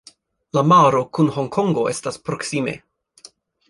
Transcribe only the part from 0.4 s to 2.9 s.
La maro kun Honkongo estas proksime.